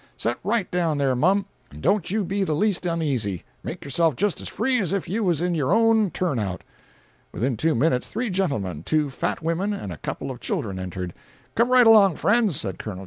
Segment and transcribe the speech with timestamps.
[0.17, 3.43] Set right down there, mum, and don't you be the least uneasy.
[3.63, 6.63] Make yourself just as free as if you was in your own turn out."
[7.31, 11.13] Within two minutes, three gentlemen, two fat women, and a couple of children, entered.
[11.53, 12.97] "Come right along, friends," said Col.